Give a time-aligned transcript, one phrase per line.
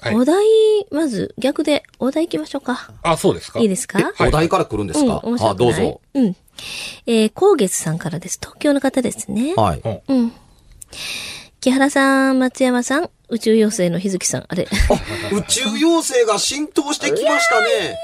[0.00, 0.44] はいお題、
[0.90, 2.90] まず逆でお題行きましょうか。
[3.02, 3.98] あ、そうですかいいですか？
[4.14, 6.00] はいお題から来るんですか、うん、あ、どうぞ。。
[6.14, 6.36] うん。
[7.06, 8.38] えー、高月さんからです。
[8.40, 9.54] 東京の方ですね。
[9.56, 9.80] はい。
[10.08, 10.32] うん。
[11.60, 14.66] 木原さん、松山さん、宇宙妖精の日月さん、あれ。
[15.32, 17.98] 宇宙妖精が浸透してきましたね。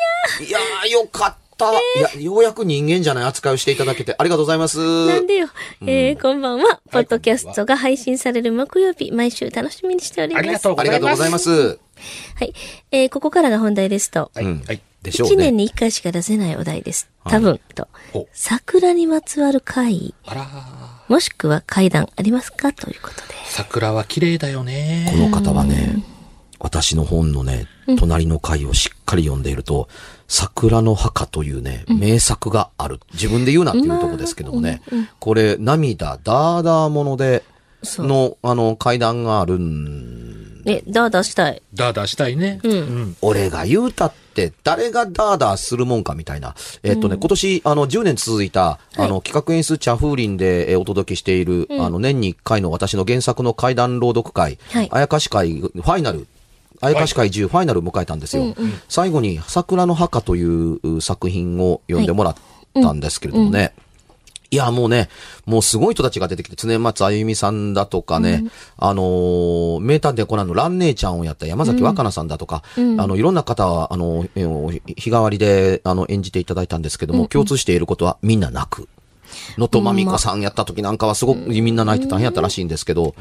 [0.47, 1.73] いやー、よかった。
[1.73, 1.75] い
[2.19, 5.07] や、ようやく人間じゃない扱いをしていただけてありがとうございます。
[5.07, 5.49] なんでよ。
[5.81, 6.81] えー、こんばんは。
[6.91, 10.43] ポッドキャストが配信される木曜日、毎週楽しみにしております。
[10.43, 11.79] ありがとうごありざいます。
[12.37, 12.55] はい。
[12.91, 14.31] えー、ここからが本題ですと。
[14.35, 14.81] はい。
[15.03, 15.37] でしょうね。
[15.37, 17.09] 年に一回しか出せないお題です。
[17.25, 18.29] 多分、とほ。
[18.33, 20.47] 桜にまつわる会あら
[21.09, 22.73] もしくは会談ありますか？
[22.73, 23.23] ということで。
[23.47, 25.09] 桜は綺麗だよね。
[25.11, 26.03] この方はね、
[26.59, 27.67] 私の本のね、
[27.99, 29.89] 隣の回をしっかり読んでいると、
[30.27, 32.99] 桜の墓というね、名作がある。
[33.13, 34.83] 自分で言うなっていうとこですけどもね、
[35.21, 37.45] これ、涙、ダーダーもので、
[37.99, 40.56] の、あの、階段があるん。
[40.67, 41.63] え、ダーダーしたい。
[41.75, 42.61] ダーダーしたいね。
[42.63, 43.17] うん。
[43.23, 46.57] 俺が言うたって、誰がダーダーするもんかみたいな。
[46.83, 56.27] えっとね、今年、あの、10年続いた、あの、企画演出茶風林でえーお届けしている、あの、年に1回の私の原作の怪談朗読会、はいあやかし会、ファイナル、
[56.81, 58.55] あやかし会10ファイナルを迎えたんですよ。
[58.89, 62.37] 最後に、桜の墓というう作品を読んでもらっ
[62.75, 63.73] たんですけれどもね。
[63.77, 63.86] い
[64.57, 65.09] や、もうね、
[65.45, 68.45] もうすごい人たちが出てきて、常松あゆみさんだとかね、
[68.77, 72.63] あのー名探偵コナンの蘭姉ちゃんをやった山崎若菜さんだとか、
[72.99, 78.89] あの、いろんな方は、あの、えー日替わりで、あの、演じていただいたんですけども、共通していることはみんな泣く。
[79.59, 83.15] 能登まみこさんやった時なんかはすごくみんな泣いて大変やったらしいんですけど、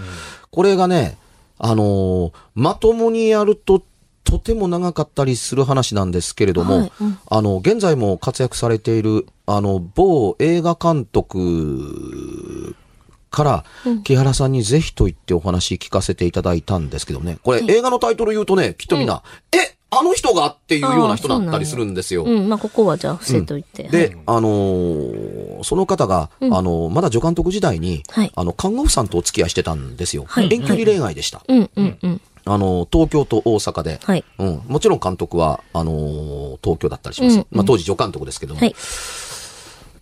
[0.51, 1.18] これがね、
[1.57, 3.81] あのーまともにやると、
[4.25, 12.75] とても長かったりする話なんですけれども、はいうんあの、現在も活躍されている、あの、某映画監督
[13.30, 13.66] から、
[14.03, 17.38] 木原さんにぜひと言ってお話聞かせていただいたんですけどね。
[17.44, 20.47] これ、映画のタイトル言うとね、きっとみんな、え、あの人が？
[20.47, 22.25] っていうような人だったりするんですよ。
[22.25, 23.84] うん、まあ、ここはじゃあ伏せといて。
[23.84, 30.25] で、あのーその方が、あのーまだ助監督時代に、はいあの、看護婦さんとお付き合いしてたんですよ。
[30.28, 31.44] はい遠距離恋愛でした。
[31.47, 32.22] うん、うん、うん。
[32.45, 34.23] あのー東京と大阪で、はい。
[34.38, 37.38] うん、もちろん監督は、あのー東京だったりします。
[37.38, 38.59] うんまあ、当時助監督ですけども。
[38.59, 38.75] はい。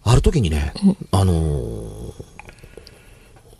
[0.05, 0.73] ある時にね、
[1.11, 2.33] あのー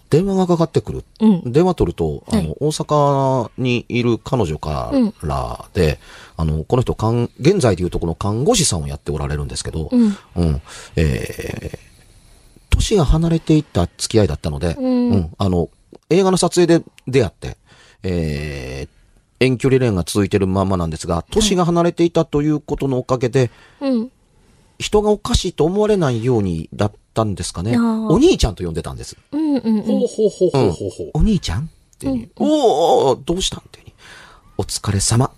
[0.10, 1.04] 電話がかかってくる。
[1.22, 4.92] うん電話取ると、あの、はい大阪にいる彼女か
[5.24, 6.00] らで、
[6.38, 10.18] あの、この人、看現在でいうとこの看護師さんをやっておられるんですけど、うん。
[10.36, 10.62] うん。
[10.98, 11.80] えー、
[12.70, 15.70] 年が離れていった付き合いだったので、うんあの、
[16.12, 17.58] 映画の撮影で出会って、
[18.04, 23.50] えー、遠距離恋愛が続いてるままなんですが、年が離れていたということのおかげで、
[23.82, 24.12] うん。
[24.80, 27.78] 人がおかしいと思われないようにだったんですかね。
[27.78, 29.16] お兄ちゃんと呼んでたんです。
[29.32, 29.82] うん、うん、うん。
[29.82, 31.12] ほうほうほうほうほうほう。
[31.14, 31.68] お兄ちゃんっ
[31.98, 33.84] ていうに、おーおーどうしたんって
[34.58, 35.32] お疲れ様。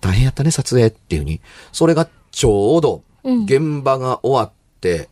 [0.00, 1.40] 大変やったね、撮影っていうに。
[1.72, 5.08] それがちょうど、現場が終わって、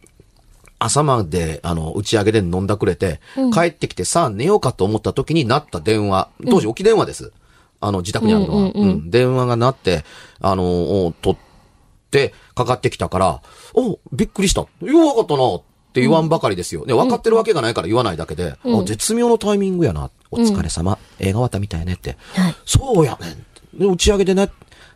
[0.78, 3.20] 朝まで、あの、打ち上げで飲んだくれて、
[3.52, 6.28] 帰ってきてさあ寝ようかと思った時になった電話。
[6.48, 7.32] 当時置き電話です。
[7.80, 8.72] あの、自宅にあるのは。
[8.75, 10.04] うん電話が鳴って、
[10.40, 13.42] あの、お取って、かかってきたから、
[13.75, 14.60] おびっくりした。
[14.60, 15.54] ようわかったな。
[15.54, 16.84] って言わんばかりですよ。
[16.84, 20.10] ね、分かってるわけがないから言わないだけで、あ絶妙のタイミングやな。
[20.30, 20.98] お疲れ様。
[21.19, 22.16] 映画終わったみたいねって。
[22.34, 22.54] はい。
[22.66, 23.28] そうやね
[23.76, 23.78] ん。
[23.78, 24.50] で、打ち上げでね、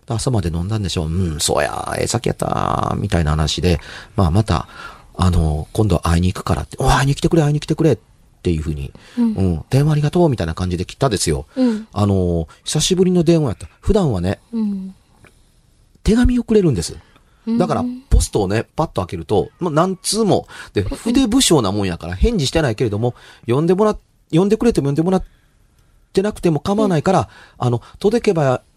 [0.06, 1.06] 朝まで飲んだんでしょう。
[1.06, 3.80] うん、そうや、ええ先やった、みたいな話で、
[4.16, 4.68] まあまた、
[5.14, 7.98] あの、今度会いに行くからって、お会いに来てくれ、会いに来てくれっ
[8.42, 11.46] ていうふうに、うん、電話ありがとう、みたいな感じで来たですよ。
[11.56, 11.88] うん。
[11.92, 13.68] あの、久しぶりの電話やった。
[13.80, 14.94] 普段はね、うん。
[16.02, 16.96] 手紙をくれるんです。
[17.58, 23.96] だから、ポストをね、パッと開けると、まあ、何通も、で、筆武将なもんやから、返事してないけれども、読んでもら、
[24.30, 25.24] 読んでくれても読んでもらっ
[26.12, 28.71] てなくても構わないから、あの、届けば、い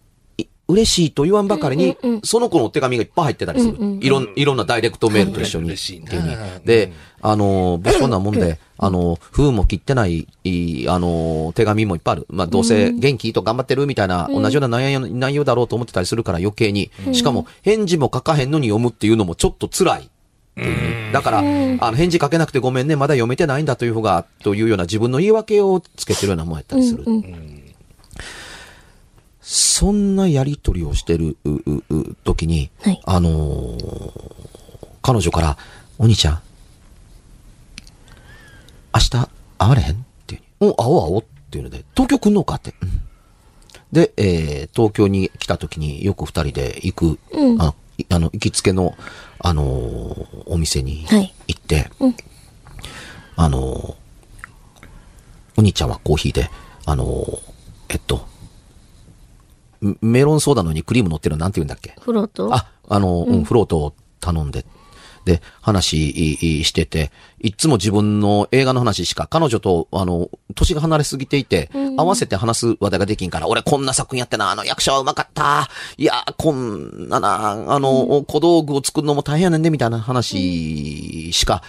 [0.68, 2.22] 嬉しいと言わんばかりに、うんうんうん。
[2.22, 3.76] その子の手紙がいっぱい入ってたりする。
[3.78, 5.66] うんうんいろん、いろんなダイレクトメールと一緒に。
[5.66, 12.26] 嬉しいなっていうにうんで、あの、武将なもんで、あの、封も切ってない、いあの、手紙もいっぱいある。
[12.30, 16.90] まあ、どうせ元気と頑張ってるみたいな、同じような内容内容だろうと思ってたりするから余計に。
[17.12, 20.10] しかも、返事も書かへんのに読むっていうのもちょっと辛い。
[21.12, 27.04] だから、あの、返事書けなくてごめんね、まだ読めてないんだという方が、というような自分の言い訳をつけてるようなもんやったりする。
[29.48, 33.00] そんなやりとりをしてる、う、う、う、時に、はい。
[33.06, 34.34] あのー
[35.02, 35.56] 彼女から、
[35.98, 36.42] お兄ちゃん、
[38.92, 39.10] 明日
[39.56, 39.92] 会われへん？
[39.92, 39.96] っ
[40.26, 40.68] ていうに。
[40.70, 41.22] うん、会おう会おう？
[41.22, 42.74] っていうので、東京来んのかって。
[42.82, 42.90] うん。
[43.92, 47.62] で、えー東京に来た時によく二人で行く、うん。
[47.62, 48.96] あいあの、行きつけの、
[49.38, 51.32] あのーお店にはい。
[51.46, 52.16] 行って、うん。
[53.36, 53.94] あのー
[55.58, 56.50] お兄ちゃんはコーヒーで、
[56.84, 57.38] あのー
[57.90, 58.26] えっと、
[59.80, 61.94] メメロンソーダのにクリーム乗ってるのなんて言うんだっけ？
[62.00, 62.54] フロート？
[62.54, 64.64] あ、あの、うん、フロートを頼んで、
[65.24, 75.68] で、話してて、いっつも自分の映画の話しか、彼女と、あの、年が離れすぎていて、合わせて話す話題ができんから、俺こんな作品やってな、あの役者はうまかった。
[75.96, 81.62] いや、こんなな、あの、小道具を作るのも大変やねんね、みたいな話しか、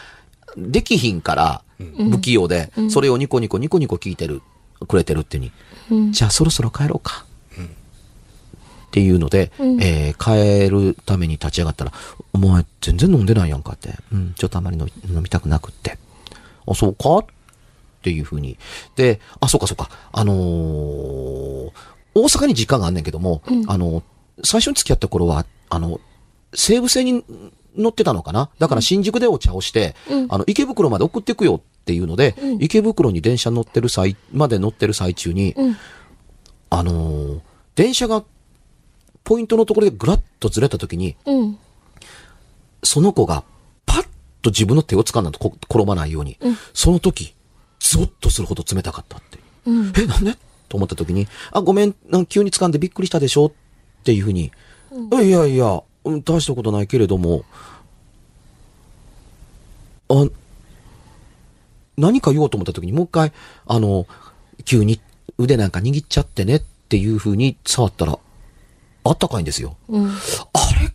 [0.56, 4.44] できひんから、不器用で、それをニコニコニコニコ聞いてる、
[4.88, 5.52] くれてるっていう
[5.90, 7.26] に、じゃあそろそろ帰ろうか。
[8.98, 11.94] っていうので、えー帰るために立ち上がったら、
[12.34, 13.94] お前全然飲んでないやんかって。
[14.12, 14.90] うん、ちょっとあまり飲
[15.22, 16.00] みたくなくって。
[16.66, 17.20] あ、そうか？
[17.20, 17.26] っ
[18.02, 18.58] ていうふうに。
[18.96, 19.90] で、あ、そうかそうか。
[20.12, 21.72] あのー
[22.16, 24.02] 大阪に実家があんねんけども、あの、
[24.44, 26.00] 最初に付き合った頃は、あの、
[26.56, 27.24] 西武線に
[27.76, 28.50] 乗ってたのかな？
[28.58, 29.94] だから新宿でお茶をして、
[30.30, 35.54] あの、池袋まで送っていくよっていうので、池袋に電車乗ってる際、まで乗ってる最中に、
[36.72, 37.40] あのー
[37.76, 38.24] 電車が、
[39.28, 41.60] ポイントのところでぐらっとずれた時に、うん。
[42.82, 43.44] その子が
[43.86, 44.08] パッ
[44.42, 46.38] と自分の手を掴んだとこ転ばないように、
[46.74, 47.34] その時、
[47.78, 49.40] ゾッとするほど冷たかったって。
[49.66, 49.94] うん。
[49.98, 50.38] え、なんで？
[50.70, 53.52] と思った時に、あ、ごめん、なん急に掴んでびっくりしたでしょっ
[54.06, 54.54] ていうふうに、
[55.12, 57.44] いやいや、うん大したことないけれども、
[60.08, 60.26] あ、
[61.98, 63.34] 何か言おうと思った時にもう一回、
[63.66, 64.08] あの、
[64.64, 65.02] 急に
[65.38, 68.18] 腕なんか握っちゃってねっていうふうに触ったら、
[69.08, 69.78] あったかいんですよ。
[69.90, 70.08] うん。
[70.08, 70.12] あ
[70.82, 70.94] れ？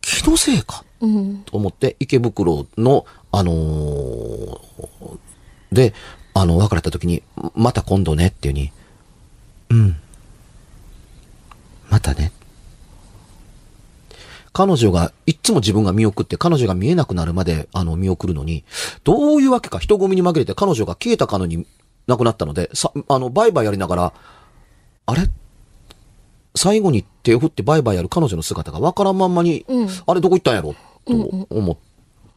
[0.00, 0.84] 気のせいか？
[1.00, 1.42] うん。
[1.44, 4.58] と思って、池袋の、あのー
[5.72, 5.94] で、
[6.34, 7.22] あの、別れた時に、
[7.54, 8.72] また今度ねっていうに、
[9.68, 9.96] うん。
[11.88, 12.32] またね。
[14.52, 18.64] 彼女が、いっつも自分が見送って、彼女が見えなくなるまで、あの、見送るのに、
[19.04, 21.66] どういうわけか人混みに紛れて彼女が消えたかのに
[22.08, 24.12] 亡くなったので、さ、あの、バイバイやりながら、
[25.06, 25.30] あれ？
[26.54, 30.74] 最後に手を振ってバイバイやる彼女の姿がわからんまんまに、うんあれどこ行ったんやろ？
[31.04, 31.76] と思っ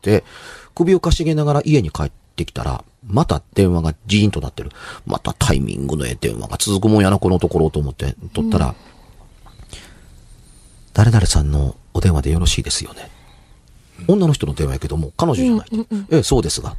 [0.02, 0.24] て、
[0.76, 4.72] 首をかしげながら家に帰ってきたら、また電話がジーンとなってる。
[5.06, 8.76] またタイミングのええ電話が続くもんやな、このところと思って、取ったら、
[10.94, 13.10] 誰々さんのお電話でよろしいですよね。
[14.08, 15.88] 女の人の電話やけども、彼女じゃないと。
[16.12, 16.76] ええ、そうですが。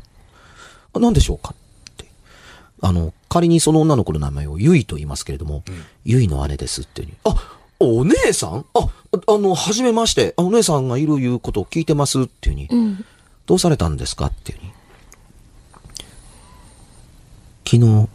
[0.93, 1.55] あ何でしょうか？
[2.87, 5.65] あの、仮にその女の子の名前をゆいと言いますけれども、
[6.05, 7.15] ゆいの姉ですっていうに。
[7.25, 7.35] あ、
[7.81, 8.67] お姉さん？
[8.75, 8.89] あ、
[9.27, 10.35] あの、はじめまして。
[10.37, 12.67] あ、お姉さんがいるいうことを聞いてますっていうに。
[12.71, 13.05] うん。
[13.47, 14.73] どうされたんですかっていうに。
[17.67, 18.09] 昨日、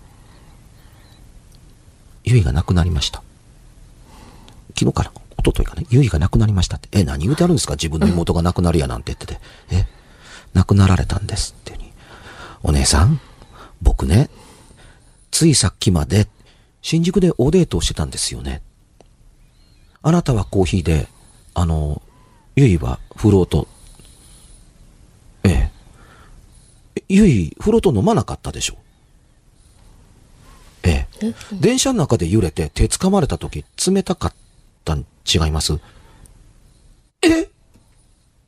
[2.25, 3.23] ゆいが亡くなりました。
[4.77, 6.89] 昨日から、一昨日かね、ゆいが亡くなりましたって。
[6.91, 7.73] え、何言うてあるんですか？
[7.73, 9.41] 自分の妹が亡くなるやなんて言ってて。
[9.71, 9.87] え、
[10.53, 11.91] 亡くなられたんですっていうに。
[12.61, 13.19] お姉さん、
[13.81, 14.29] 僕ね、
[15.31, 16.27] ついさっきまで、
[16.81, 18.61] 新宿でおデートをしてたんですよね。
[20.01, 21.07] あなたはコーヒーで、
[21.53, 22.01] あの、
[22.55, 23.67] ゆいはフロート、
[25.43, 25.71] ええ。
[26.95, 28.77] えゆい、風呂と飲まなかったでしょ？
[30.83, 31.33] ええ。
[31.53, 34.33] 電車の中で揺れて手掴まれた時冷たかっ
[34.85, 35.79] たん違います？
[37.21, 37.49] え？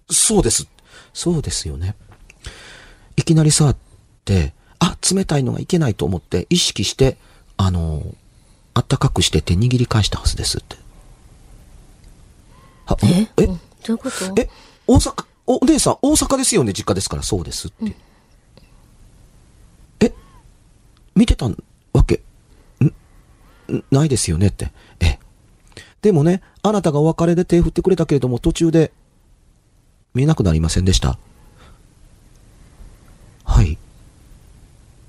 [0.10, 0.68] そうです。
[1.14, 1.96] そうですよね。
[3.18, 3.78] いきなり触っ
[4.24, 7.18] て、あ、冷たいのがいけないと思って意識して、
[7.56, 8.04] あの、
[8.74, 10.76] あったかくして手握り返したはずですって。
[12.86, 13.28] はえ？
[13.38, 13.46] え？
[13.46, 14.42] うんどういうこと？
[14.42, 14.50] え、
[14.88, 17.96] 大阪、お姉さん、大阪ですよね、実家ですから、そうですって。
[20.00, 20.14] え、
[21.16, 21.48] 見てた
[21.94, 22.22] わけ、
[22.80, 22.86] ん、
[23.76, 24.72] んないですよねって。
[25.00, 25.20] え、
[26.02, 28.92] でもね、あなたがお別れで手振ってくれたけれども、途中で、
[30.16, 31.20] 見えなくなりませんでした？
[33.46, 33.78] はい。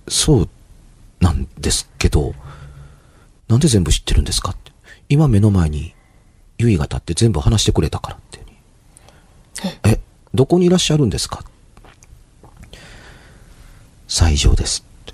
[0.08, 0.48] そう、
[1.20, 2.34] なんですけど、
[3.48, 4.72] なんで全部知ってるんですかって。
[5.08, 5.94] 今目の前に、
[6.58, 8.40] ゆいが立って全部話してくれたからって。
[9.84, 10.00] え、
[10.34, 11.44] どこにいらっしゃるんですか
[14.08, 15.04] 西条ですっ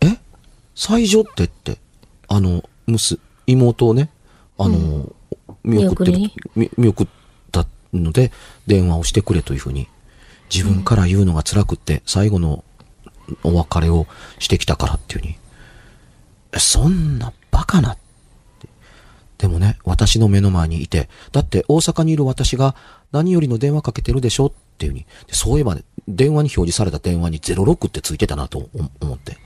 [0.00, 0.06] て。
[0.06, 0.18] え？
[0.74, 1.78] 西条ってって、
[2.28, 4.10] あの、むす、妹をね、
[4.58, 5.12] あの、
[5.64, 7.06] 見送ってる見送りに、見見送っ
[7.50, 8.30] たので、
[8.66, 9.88] 電話をしてくれというふうに、
[10.52, 12.64] 自分から言うのが辛くって、最後の
[13.42, 14.06] お別れを
[14.38, 15.36] してきたからっていうに。
[16.58, 18.08] そんなバカなって
[19.38, 22.74] でもね、私の目の前にいて、だって大阪にいる私が
[23.12, 25.06] 何よりの電話かけてるでしょっていうふうに。
[25.30, 28.68] そういえばね、電話に表示された電話に06ってついてたなと
[29.00, 29.38] 思って。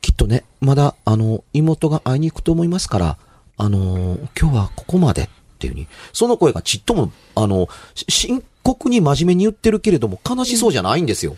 [0.00, 3.18] きっとね、まだ、あの、妹が会いに行くと思いますから、
[3.56, 5.28] あのー今日はここまで
[5.58, 5.88] っていうふうに。
[6.12, 11.36] その声がちっとも、あの、し深刻に真面目に言ってるけれども、悲しそうじゃないんですよ。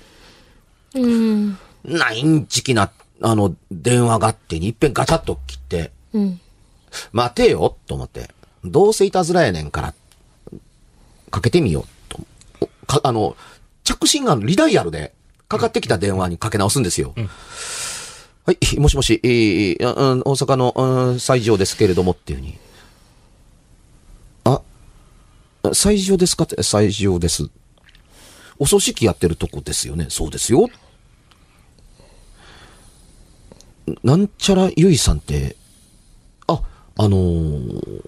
[0.94, 1.58] うん。
[1.84, 2.90] ないんちきな、
[3.22, 6.40] あの、電話があってに一遍ガチャッと切って、うん。
[7.12, 8.30] 待てよ、と思って。
[8.64, 9.94] どうせいたずらやねんから、
[11.30, 12.20] かけてみよう、と。
[12.60, 13.36] おか、あの、
[13.84, 15.14] 着信がリダイヤルで、
[15.48, 17.14] かかってきた電話にかけ直すんですよ。
[18.46, 22.58] はい、もしもし、えー大阪の、うん、西条ですけれどもっていうふうに。
[25.62, 26.44] あ、西条ですか？
[26.44, 27.48] って、西条です。
[28.58, 30.06] お葬式やってるとこですよね？
[30.10, 30.68] そうですよ。
[34.04, 35.56] なんちゃらゆいさんって、
[36.46, 36.62] あ、
[36.96, 38.02] あのー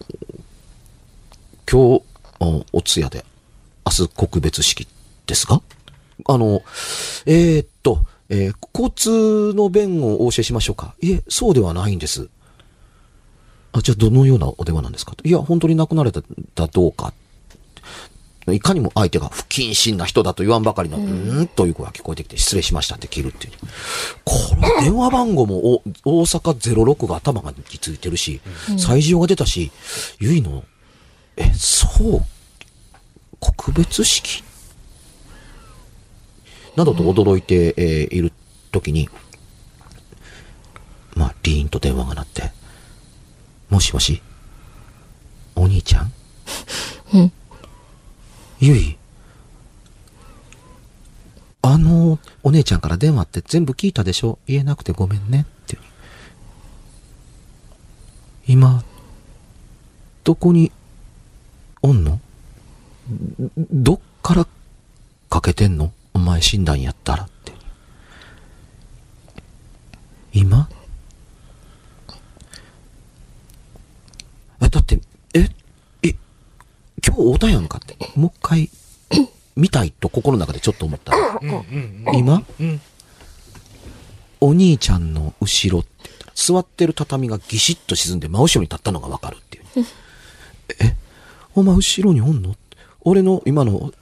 [1.70, 3.24] 今日、お通夜で、
[3.86, 4.86] 明日告別式
[5.26, 5.62] ですか？
[6.26, 6.62] あの、
[7.26, 10.94] えーっと、えー交通の便をお教えしましょうか？
[11.00, 12.28] いえ、そうではないんです。
[13.72, 15.14] あ、じゃあどのようなお電話なんですか？
[15.24, 16.22] いや、本当に亡くなられ
[16.54, 17.14] たどうか。
[18.48, 23.52] いかにも相手が不謹慎な人だと言わんばかりの、うーんという声が聞こえてきて、失礼しましたって切るっていう。
[24.24, 24.34] こ
[24.78, 28.40] れ、電話番号もお大阪06が頭がについてるし、
[28.76, 29.70] 西条が出たし、
[30.18, 30.64] ゆいの、
[31.36, 32.24] え、そう、
[33.38, 34.42] 告別式？
[36.74, 38.32] などと驚いて、えーいる
[38.72, 39.08] 時に、
[41.14, 42.50] まあ、リーンと電話が鳴って、
[43.68, 44.22] もしもし
[45.54, 46.12] お兄ちゃん？
[47.14, 47.32] うん。
[48.62, 48.96] ゆい。
[51.62, 54.38] あの、お姉ちゃんから電話って全部聞いたでしょ？
[54.46, 55.78] 言えなくてごめんねって。
[58.46, 58.84] 今、
[60.22, 60.70] どこに、
[61.82, 62.20] おんの？
[63.58, 64.46] どっから
[65.28, 65.92] かけてんの？
[66.14, 67.52] お前死んだんやったらって。
[70.32, 70.68] 今
[74.60, 75.00] え、だって、
[75.34, 75.48] え、
[76.04, 76.14] え、
[77.04, 77.96] 今日会うたやんかって。
[78.14, 78.70] もう一回、
[79.62, 81.40] 見たいと心の中でちょっと思ったら。
[82.14, 82.42] 今、
[84.40, 89.64] お兄ちゃんの後ろって座ってる畳がギシッと沈んで真後ろに立ったのがわかるっていう。
[90.80, 90.96] え、
[91.54, 92.56] お前後ろにおんの？
[93.02, 93.92] 俺の今の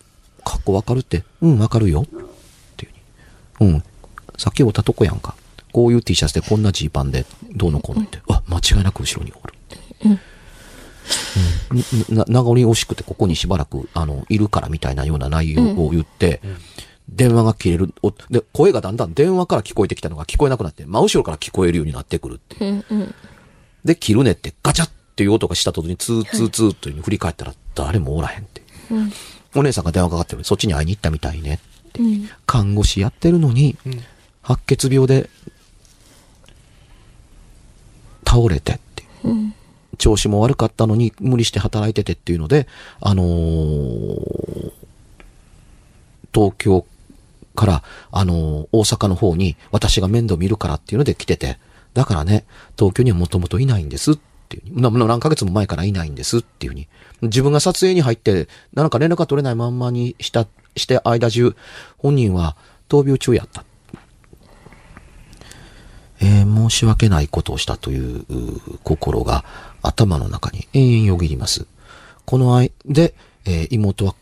[0.45, 1.25] 格好わかるって？
[1.43, 2.03] うん、わかるよ。
[2.03, 2.07] っ
[2.79, 2.93] ていう
[3.53, 3.71] ふうに。
[3.75, 3.85] うん。
[4.39, 5.37] さっき会ったとこやんか。
[5.75, 8.19] こういう T シャツでこんなジーパンでどうのこうのって。
[8.31, 9.53] あ、間違いなく後ろにおる。
[10.07, 10.21] うん
[12.09, 16.41] な、名残惜しくてここにしばらく、あの、いるからみたいなような内容を言って、
[17.09, 17.95] 電話が切れる。
[18.03, 22.85] おで、声がだんだん電話から聞こえてきたのが聞こえなくなって、真後ろから聞こえるようになってくるっていう。
[22.91, 23.15] うんうん。
[23.85, 28.63] で、切るねってガチャっていう音がしたときにツーツーツーというふうに振り返ったら誰もおらへんって。
[28.91, 29.13] うん。
[29.55, 31.59] お姉さんが電話かかってるそっちに会いに行ったみたいね。
[31.99, 32.29] うん。
[32.47, 33.77] 看護師やってるのに、
[34.43, 35.29] 白血病で
[38.25, 38.81] 倒れてって。
[38.81, 38.90] うん。
[40.01, 42.67] 調子も悪かったのに無理して働いててっていうので、
[43.01, 44.73] あのー
[46.33, 46.87] 東京
[47.57, 51.59] から、あのー大阪の方に私が面倒見るからっていうので来てて、
[51.93, 52.45] だからね、
[52.79, 56.89] 東京にはもともといないんですっていうな何ヶ月も前からいないんですっていうふうに。
[57.23, 61.55] 自分が撮影に入って、なんか連絡が取れないまんまにした、して間中、
[61.99, 62.57] 本人は
[62.89, 63.65] 闘病中やった。
[66.21, 69.45] えー申し訳ないことをしたというう心が
[69.83, 71.67] 頭の中に延々よぎります。
[72.27, 73.15] この愛で、
[73.47, 74.15] えー妹は、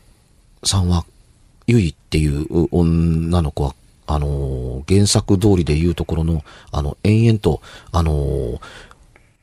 [0.63, 1.05] さんは、
[1.67, 3.75] ゆいっていう女の子は、
[4.07, 8.59] あのー原作通りで言うところの、あの、延々と、あの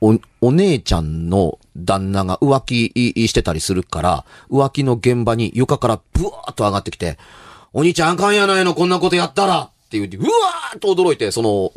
[0.00, 2.92] お、お姉ちゃんの旦那が浮気
[3.28, 7.18] してたりするから、浮気の現場に床からブワーッと上がってきて、
[7.72, 11.72] お兄ちゃんあかんやないの、こんなことやったらって言って、うわーっと驚いて、その、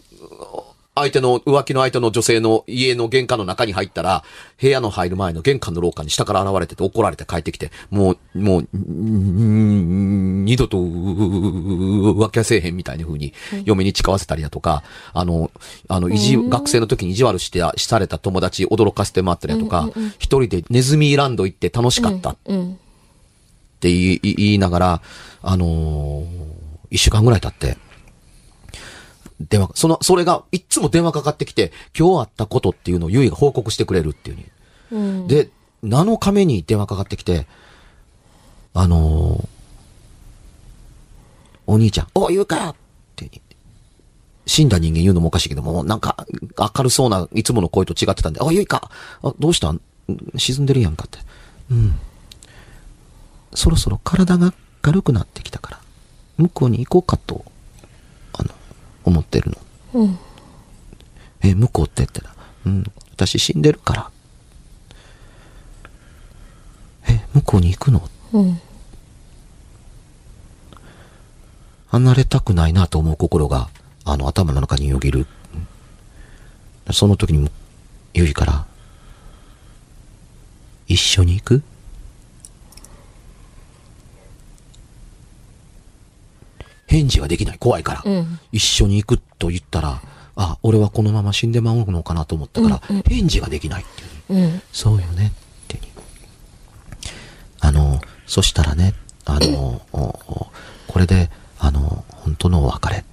[1.00, 4.24] 相手の、浮気の相手の女性の家の玄関の中に入ったら、
[4.62, 13.34] 部屋の入る前の玄関の廊下に下から現れてて怒られて帰ってきて、もう、もう、ん二度と浮気はせえへんみたいな風に
[13.66, 15.52] 嫁に誓わせたりだとか、あの、
[15.88, 19.90] あの、意地、学生の時に意地悪して、された友達驚かせて回ったりだとか、
[20.20, 22.36] 一人でネズミランド行って楽しかった。
[22.46, 22.74] うん。
[22.74, 22.76] っ
[23.80, 25.02] て言い言いながら、
[25.42, 26.50] あのー
[26.92, 27.78] 一週間ぐらい経って、
[29.40, 34.46] 電話、その、それが、いっつも電話かかってきて、今日あったことっていうのをゆいが報告してくれるっていうに。
[34.92, 35.28] うん。
[35.28, 35.50] で、
[35.84, 37.48] 7日目に電話かかってきて、
[38.74, 39.48] あのー
[41.72, 42.76] お兄ちゃん、おゆうかっ
[43.16, 43.30] て、
[44.48, 46.26] 死んだ人間言うのもおかしいけども、なんか、
[46.58, 48.90] 明るそうな、いつもの声と違ってたんで、あ、ゆいか
[49.22, 49.80] あ、どうしたん？
[50.36, 51.20] 沈んでるやんかって。
[51.70, 52.00] うん。
[53.54, 55.80] そろそろ体が軽くなってきたから、
[56.38, 57.46] 向こうに行こうかと、
[59.04, 59.52] 思ってる
[59.94, 60.02] の。
[60.02, 60.20] うん。
[61.42, 64.12] え、向こうって言ったら、うん、私死んでるから。
[67.08, 68.10] え、向こうに行くの？
[68.34, 68.62] うん。
[71.88, 73.70] 離れたくないなと思う心が、
[74.06, 75.28] あの、頭の中によぎる。
[75.54, 75.68] うん
[76.92, 77.50] その時にも、
[78.16, 78.66] ゆいから、
[80.88, 81.62] 一緒に行く？
[86.90, 87.58] 返事ができない。
[87.60, 88.04] 怖いから。
[88.04, 88.40] うん。
[88.52, 90.02] 一緒に行くと言ったら、
[90.36, 93.86] あ、俺はこのまま死んでまうのかなと思ったから、返事ができないっ
[94.28, 94.42] ていう。
[94.42, 94.62] うん。
[94.74, 95.32] そうよねっ
[95.68, 95.84] ていう
[97.60, 99.82] あの、そしたらね、あの、
[100.88, 101.30] これで、
[101.60, 103.04] あの、本当のお別れっ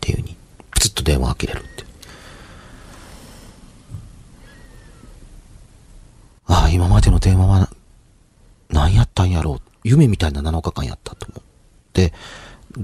[0.00, 0.36] ていうふうに、
[0.72, 1.84] プツッと電話が切れるって。
[6.48, 7.70] ああ、今までの電話は、
[8.68, 9.70] 何やったんやろう。
[9.84, 11.42] 夢みたいな7日間やったと思っ
[11.92, 12.12] て、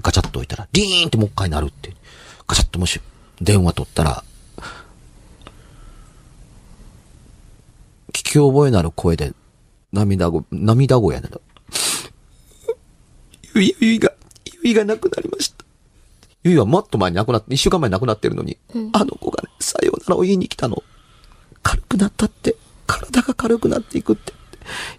[0.00, 1.94] ガチャッと置いたら、リーンってもう一回鳴るって。
[2.46, 3.00] ガチャッともし、
[3.40, 4.24] 電話取ったら、
[8.08, 9.34] 聞き覚えなる声で、
[9.92, 11.32] 涙ご、涙声やねん。
[13.54, 14.12] ゆい、ゆいが、
[14.62, 15.64] ゆいが亡くなりました。
[16.42, 18.56] ゆいはもっと前に亡くなって、一週間前に亡くなってるのに、
[18.92, 20.82] あの子がね、さようならを言いに来たの。
[21.62, 24.32] 軽くなったって、体が軽くなっていくって、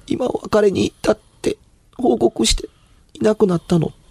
[0.07, 1.57] 今お別れに行ったって、
[1.97, 2.69] 報告して、
[3.13, 4.02] いなくなったのって。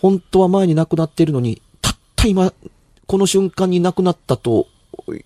[0.00, 2.52] 本当は前に亡くなっているのに、たった今、
[3.06, 4.66] この瞬間に亡くなったと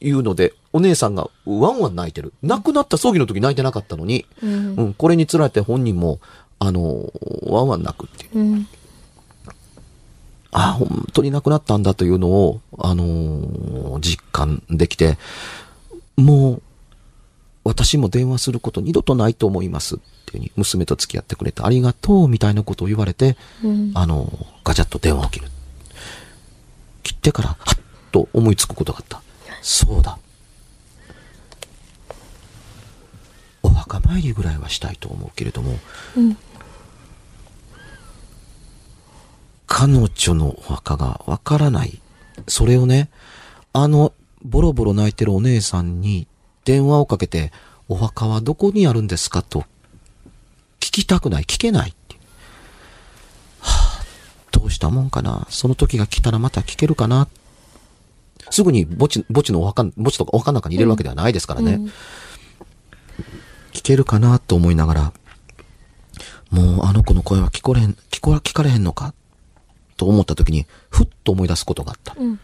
[0.00, 2.32] いうので、お姉さんがワンワン泣いてる。
[2.42, 4.74] 亡くなった葬儀の時泣いてなかったのに、うん。
[4.76, 6.20] うん、これにつられて本人も、
[6.58, 8.38] あの、ワンワン泣くっていう。
[8.38, 8.66] うん。
[10.52, 15.18] ああ、本当に亡くなったんだというのを、あのー実感できて、
[16.16, 16.62] もう、
[17.64, 19.98] 私も電話すること二度とないと思いますっ
[20.32, 23.92] ていうふうに、娘と付き合ってくれてありがとうみたいなことを言われて、うん。
[23.94, 25.48] あのーガチャッと電話を切る。
[27.02, 27.78] 切ってから、はっ
[28.12, 29.22] と思いつくことがあった。
[29.60, 30.18] そうだ。
[33.62, 35.78] お墓参りぐらいはしたいと思うけれども、
[36.16, 36.36] うん。
[39.66, 42.00] 彼女のお墓がわからない。
[42.46, 43.08] それをね、
[43.72, 44.12] あの、
[44.44, 46.26] ボロボロ泣いてるお姉さんに
[46.64, 47.52] 電話をかけて、
[47.88, 49.64] お墓はどこにあるんですかと、聞
[50.92, 52.16] きたくない、聞けないって。
[53.60, 54.04] はあ、
[54.52, 55.46] どうしたもんかな。
[55.50, 57.28] その時が来たらまた聞けるかな。
[58.50, 61.80] すぐに墓地、墓地のお墓、墓地とかお墓の中に入れるわけではないですからね。
[63.72, 65.12] 聞けるかなと思いながら、
[66.50, 69.14] もうあの子の声は聞これへん、聞こ、聞かれへんのか？
[69.96, 72.14] と思った時に、ふっと思い出すことがあった。
[72.18, 72.40] うん。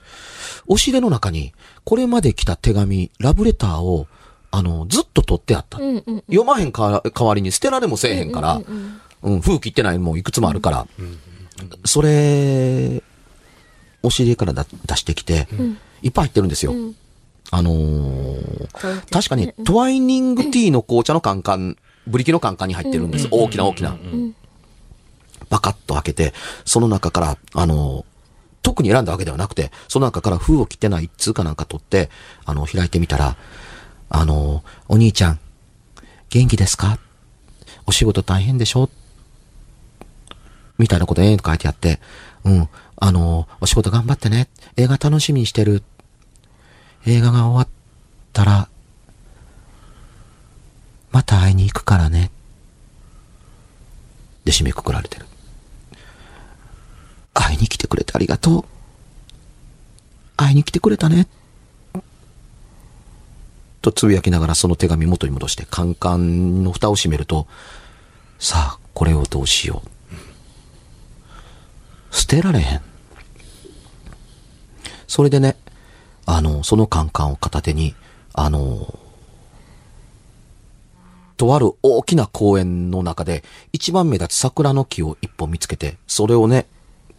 [0.68, 1.52] 押し入れの中に、
[1.84, 4.06] これまで来た手紙、ラブレターを、
[4.50, 5.78] あの、ずっと取ってあった。
[5.78, 6.02] うん。
[6.06, 6.16] うん。
[6.26, 9.00] 読まへんか代わりに捨てられもせえへんから、うん。
[9.22, 10.87] うん、封切ってないのもいくつもあるから、
[11.84, 13.02] それ、
[14.02, 15.48] 押し入れからだ出してきて、
[16.02, 16.72] いっぱい入ってるんですよ。
[16.72, 16.96] うん。
[17.50, 18.68] あのー
[19.11, 23.28] 確かに、トワイニングティーの紅茶のカンカン、ブリキのカンカンに入ってるんです。
[23.30, 23.90] 大きな大きな。
[23.90, 24.34] ん
[25.48, 26.34] パカッと開けて、
[26.64, 28.04] その中から、あの、
[28.62, 32.11] 特に選んだわけではなくて、その中から封を切ってない一通かなんか取って、
[32.44, 33.37] あの、開いてみたら、
[34.11, 35.40] あの、お兄ちゃん、
[36.31, 36.99] 元気ですか？
[37.87, 38.88] お仕事大変でしょ？
[40.79, 42.01] みたいなことええと書いてあって、
[42.44, 44.49] うん、あの、お仕事頑張ってね。
[44.77, 45.83] 映画楽しみにしてる。
[47.07, 47.68] 映画が終わっ
[48.33, 48.68] たら、
[51.11, 52.31] また会いに行くからね。
[54.44, 55.27] で締めくくられてる。
[57.35, 58.64] 会いに来てくれてありがとう。
[60.37, 61.27] 会いに来てくれたね。
[63.90, 67.46] とつぶやきながらその手紙元に戻して、カンカンの蓋を閉めると、
[68.38, 69.88] さあ、これをどうしよう。
[72.14, 72.83] 捨てられへん。
[75.07, 75.57] それでね、
[76.27, 77.94] あの、そのカンカンを片手に、
[78.35, 78.98] あの、
[81.37, 86.66] とある大きな公園の中で、一番目立つ桜の木を一本見つけて、それをね、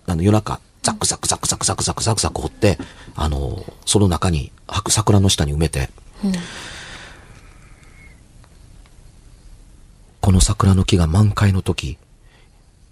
[0.05, 2.77] あの夜中、ザクザクザクザクザクザクザクザク掘って、
[3.15, 5.89] あの、その中に、白桜の下に埋めて、
[10.21, 11.97] この桜の木が満開の時、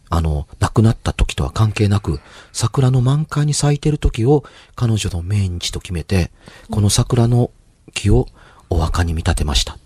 [0.10, 2.22] あの、亡くなった時とは関係なく、
[2.54, 6.32] 桜の満開に咲いてる時を彼女の命日と決めて、
[6.72, 7.52] この桜の
[7.94, 8.28] 木を
[8.70, 9.78] お墓に見立てました。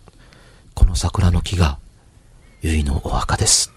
[0.76, 1.80] この桜の木が、
[2.62, 3.74] ゆいのお墓です。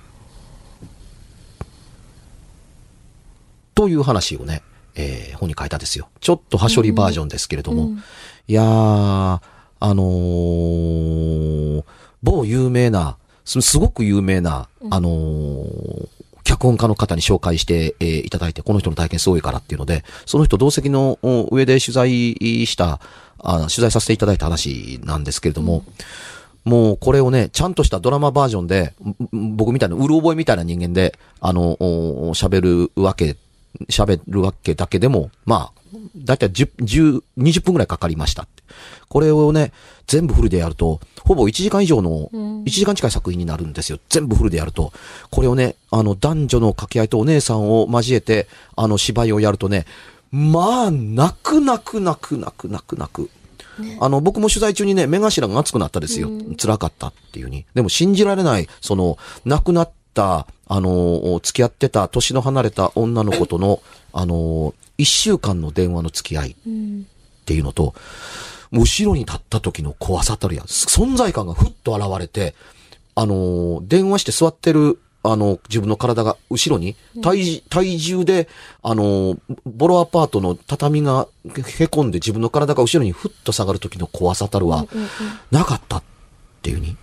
[3.74, 4.62] という話をね、
[4.94, 6.08] えー本に書いたんですよ。
[6.20, 7.90] ちょっとはしょりバージョンですけれども。
[8.46, 9.40] いやー、
[9.84, 11.84] あのー
[12.22, 16.08] 某有名な、すすごく有名な、あのー
[16.42, 22.10] 脚本家の方に紹介して、えーいただいて、この人の体験すごいからっていうので、その人同席のお上で取材
[22.66, 22.98] した、
[23.40, 25.84] あ取材させていただいた話なんですけれども、
[26.64, 28.94] もうこれをね、ちゃんとしたドラマバージョンで、
[29.32, 33.36] 僕みたいな、うる覚えみたいな人間で、あの、お喋るわけ、
[33.88, 35.84] 喋るわけだけでも、まあ、
[36.16, 38.62] だいたい10、10、20分くらいかかりましたって。
[39.08, 39.72] これをね、
[40.06, 43.98] 全部フルでやると、ほぼ1時間以上の、1時間近い作品になるんですよ。
[44.08, 44.92] 全部フルでやると。
[45.30, 49.86] これをね、あの、男女の掛け合いとお姉さんを交えて、あの、芝居をやるとね、
[50.30, 53.30] まあ、泣く泣く泣く泣く泣く泣く。
[54.00, 56.30] あの、僕も取材中にね、目頭が熱くなったですよ。
[56.60, 57.66] 辛かったっていうに。
[57.74, 66.54] でも信じられない、その、亡くなった、あの、付き合ってた、年の離れた女の子との、あの、一週間の電話の付き合いっ
[67.44, 67.94] ていうのと、
[68.72, 72.54] 後ろに立った時の怖さたるや、存在感がふっと現れて、
[73.14, 78.48] あの、電話して座ってる、あの、自分の体が後ろに、体重、体重で、
[78.82, 81.28] あの、ボロアパートの畳が
[81.78, 84.86] へこんで自分の体が後ろにふっと下がる時の怖さたるは、
[85.50, 86.02] なかったっ
[86.62, 86.96] ていうに。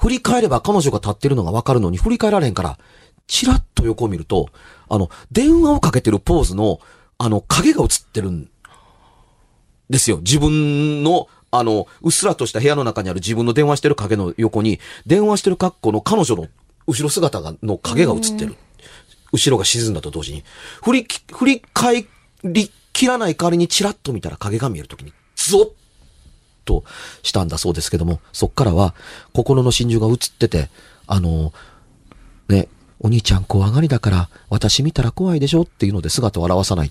[0.00, 2.78] 振り返れば彼女が立ってるのがわかるのに振り返られへんから、
[3.26, 4.48] チラッと横を見ると、
[4.88, 6.80] あの、電話をかけてるポーズの、
[7.18, 8.48] あの、影が映ってるん
[9.90, 10.18] ですよ。
[10.18, 16.48] 自分の、あの、うっすらとした部屋の中にある自分の電話してる影の横に、電話してる格好の彼女の
[16.86, 18.56] 後ろ姿が、の影が映ってる。
[19.32, 20.44] 後ろが沈んだと同時に。
[20.82, 22.06] 振りき、振り返
[22.44, 25.70] り切らない代わりにチラッと見たら影が見えるときに、ゾッ
[26.68, 26.84] と
[27.22, 28.94] したんだそうですけども、そっからは
[29.32, 30.68] 心の真珠が映ってて、
[31.06, 31.52] あの、
[32.48, 32.68] ね、
[33.00, 35.62] お兄ちゃん怖がりだから、私見たら怖いでしょ？
[35.62, 36.90] っていうので姿を現さない。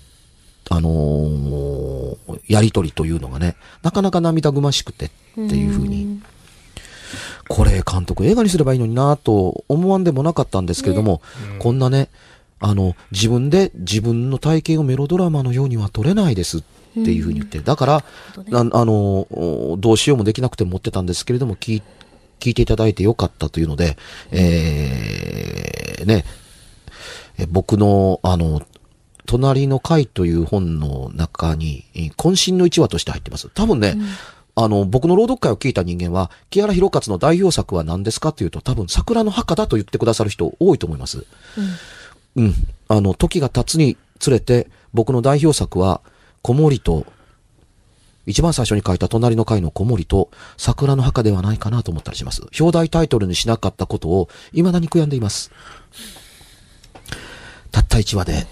[0.70, 2.08] あのー
[2.46, 6.20] やりとりというのがね、なかなか涙ぐましくてっていうふうに。
[7.48, 11.22] これ監督映画にすればいいのになと思わんでもなかったんですけれども、
[11.58, 12.10] こんなね、
[12.60, 16.62] あの、自分で自分の体験をメロドラマのようには撮れないですっ
[17.04, 18.02] ていうふうに言って、だから、あ
[18.52, 21.82] あの、おどうしようもできなくて持ってたんですけれども、聞い
[22.40, 23.96] 聞いていただいてよかったというので、
[24.30, 26.24] えー、ね、
[27.38, 28.62] え僕の、あの、
[29.26, 33.48] 隣の会という本の中に、えー渾身の一話として入ってます。
[33.50, 33.96] 多分ね、
[34.54, 41.26] あの、僕の朗読会を聞いた人間は、木原博勝の代表作は何ですかというと、多分桜の墓だと言ってくださる人多いと思います。
[42.36, 42.54] うん。
[42.88, 46.00] あの、時が経つにつれて、僕の代表作は、
[46.42, 47.06] 子守と、
[48.26, 52.42] 一番最初に書いた隣の会の子守と、桜の墓ではないかなと思ったりします。
[52.58, 55.50] 表題タイトルにしなかったことを、未だに悔やんでいます。
[57.70, 58.46] たった一話で、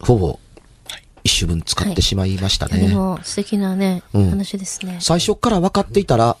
[0.00, 0.38] ほぼ、
[1.24, 2.88] 一週分使ってしまいましたね。
[2.88, 4.98] でも素敵なね、うん話ですね。
[5.00, 6.36] 最初から分かっていたら、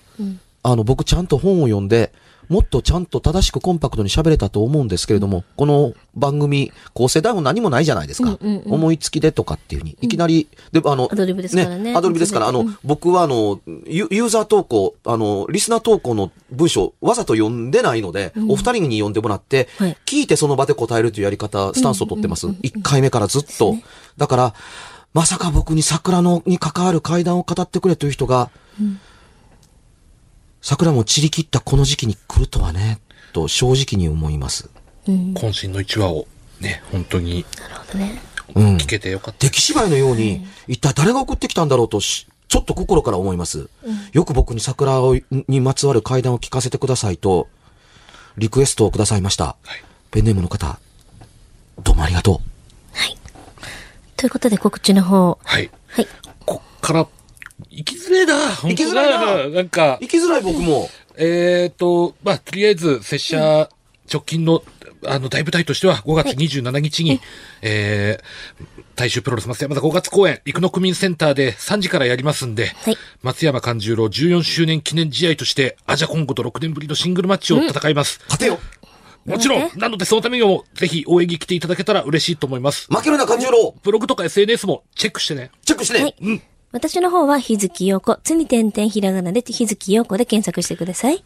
[0.62, 2.12] あの、僕ちゃんと本を読んで、
[2.52, 8.36] もっとちゃんと正しくコンパクトに喋れたと思うんですけれども、この番組、構成台本何もないじゃないですか。
[8.38, 8.72] うんうんうん。
[8.74, 11.96] 思いつきでとかっていうふうに、いきなり、で、あの、アドリブですからね。
[11.96, 19.96] アドリブですから、あの、僕はあの、ユユーザー投稿、あの、リスナー投稿の文章、わざと読んでないので、お二人に読んでもらって、はい。
[20.04, 22.48] 聞いてその場で答えるというやり方、スタンスを取ってます。
[22.60, 23.76] 一回目からずっと。
[24.18, 24.54] だから、
[25.14, 28.50] まさか僕に桜のに関わる階段を語ってくれという人が、
[30.62, 33.00] 桜も散り切ったこの時期に来るとはね、
[33.32, 34.70] と正直に思います。
[35.06, 36.26] 渾身の一話を
[36.60, 38.22] ね、本当になるほどね。
[38.54, 38.76] うん。
[38.76, 39.46] 聞けてよかった。
[39.46, 43.68] 出来芝居のように、一体誰が送ってきたんだろうとし、ちょっと心から思います。
[44.12, 45.16] よく僕に桜を
[45.48, 47.48] にまつわる階段を聞かせてくださいと、
[48.38, 49.44] リクエストをくださいました。
[49.44, 50.78] はいペンネームの方、
[51.82, 52.52] どうもありがとう。
[54.14, 55.38] ということで告知の方。
[55.42, 55.70] はい。
[55.86, 56.06] はい。
[56.44, 57.08] こっから
[57.70, 58.34] 生きづれえな。
[58.62, 60.88] 生きづらいななんか、行きづらい僕も。
[61.16, 63.68] えっ、と、まあ、とりあえず、拙者、
[64.12, 64.62] 直近の、
[65.04, 67.20] あの、大舞台としては、5月27日に、
[67.60, 78.20] えー、大衆プロレス松山座5月公演、生野区民センターで3時からやりますんで、はい松山勘十郎14周年記念試合として、アジャコンゴと6年ぶりのシングルマッチを戦います。
[78.28, 78.58] 勝てよ。
[79.24, 80.04] もちろん、なので？
[80.04, 82.88] そのためにも、ぜひ応援に来ていただけたら嬉しいと思います。
[82.90, 83.74] 負けるな、勘十郎。
[83.82, 85.50] ブログとか SNS もチェックしてね。
[85.64, 86.04] チェックしてね。
[86.04, 91.22] はい私の方は日月陽子、つに点々ひらがなで日月陽子で検索してください。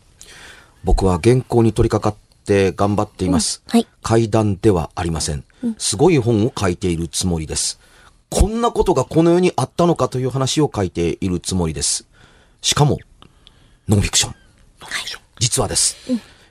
[0.83, 3.63] 僕は原稿に取り掛かって頑張っています。
[3.65, 5.45] うんはい階段ではありません。
[5.79, 7.81] すごい本を書いているつもりです。
[8.29, 12.07] こんなことがこの世にあったのかという話を書いているつもりです。
[12.61, 12.99] しかも、
[13.89, 14.35] ノンフィクション。
[15.39, 15.97] 実はです。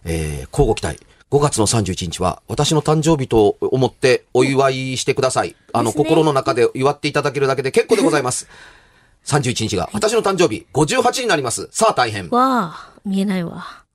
[0.05, 0.99] えー、交互期待。
[1.31, 5.55] 5月の31日は私の誕生日と思ってお祝いしてください。
[5.73, 8.47] あの、ね心の中で祝っていただけるだけで結構でございます。
[9.25, 11.67] 31日が私の誕生日、58になります。
[11.71, 12.29] さあ大変。
[12.29, 13.85] わあ、見えないわ。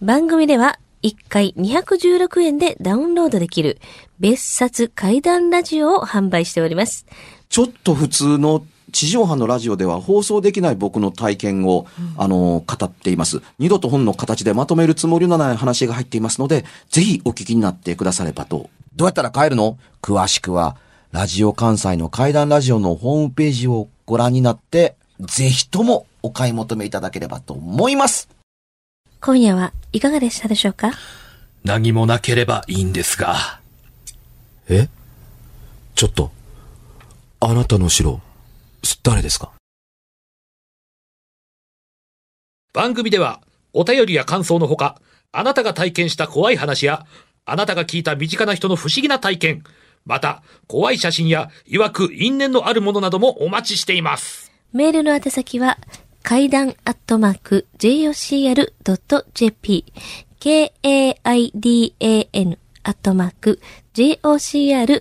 [0.00, 3.78] 番組では1回216円でダウンロードできる
[4.18, 7.06] 別冊怪談ラジオを販売しております。
[7.48, 13.42] ちょっと普通の地上波のラジオでは放送できない僕の体験を、あの、語っています。
[13.58, 18.70] 二度と本の形でまとめるつもりのない話が入っていますので、ぜひお聞きになってくださればと。
[18.94, 19.78] どうやったら帰るの？
[20.02, 20.76] 詳しくは、
[21.12, 28.28] ラジオ関西の怪談ラジオのホームページをご覧になって、ぜひともお買い求めいただければと思います。
[29.20, 30.92] 今夜はいかがでしたでしょうか？
[31.64, 33.60] 何もなければいいんですが。
[34.68, 34.88] え？
[35.94, 36.30] ちょっと、
[37.40, 38.20] あなたの城、
[39.02, 39.52] 誰ですか？
[42.72, 43.40] 番組では、
[43.72, 45.00] お便りや感想のほか、
[45.30, 47.06] あなたが体験した怖い話や、
[47.44, 49.64] あなたが聞いた身近な人の不思議な体験、
[50.04, 54.52] また、怖い写真や、曰く因縁のあるものなどもお待ちしています。
[54.72, 55.78] メールの宛先は、
[56.22, 59.84] 階段アットマーク jocr.jp
[60.38, 60.78] k-a-i-d-a-n
[62.84, 63.60] アットマーク
[63.94, 64.98] jocr.jp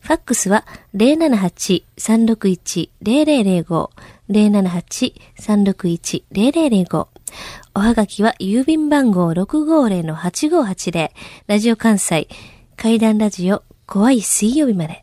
[0.00, 3.90] ファックスは078-361-0005
[4.30, 7.06] 078-361-0005
[7.74, 11.10] おはがきは郵便番号650-8580
[11.46, 12.28] ラジオ関西
[12.76, 15.02] 階段ラジオ怖い水曜日まで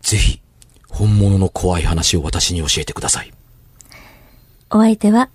[0.00, 0.40] ぜひ、
[0.88, 3.32] 本物の怖い話を私に教えてください。
[4.70, 5.28] お相手は、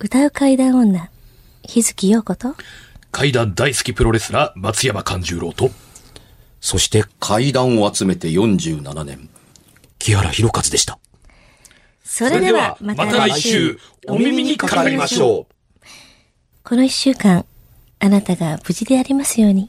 [0.00, 1.10] 歌う階段女、
[1.62, 2.56] 日月陽子と、
[3.12, 5.70] 怪談大好きプロレスラー、松山勘十郎と、
[6.60, 9.28] そして階段を集めて47年、
[10.00, 10.98] 木原博一でした。
[12.02, 13.78] それではまた来週、
[14.08, 15.53] お耳にかかりましょう。
[16.66, 17.44] この一週間、
[17.98, 19.68] あなたが無事でありますように。